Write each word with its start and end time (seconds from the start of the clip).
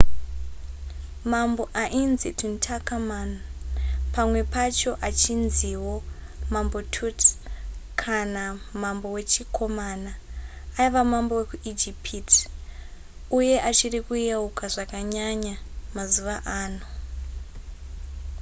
mambo 1.33 1.63
ainzi 1.83 2.29
tutankhamun 2.39 3.31
pamwe 4.13 4.41
pacho 4.53 4.91
achinziwo 5.07 5.95
mambo 6.53 6.79
tut 6.93 7.19
kana 8.01 8.43
mambo 8.83 9.07
wechikomana 9.15 10.11
aiva 10.81 11.01
mambo 11.13 11.33
wekuijipiti 11.39 12.41
uye 13.37 13.55
achiri 13.69 13.99
kuyeukwa 14.07 14.65
zvakanyanya 14.73 15.55
mazuva 15.95 16.35
ano 16.61 16.85